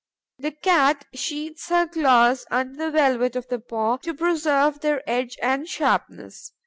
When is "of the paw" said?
3.35-3.97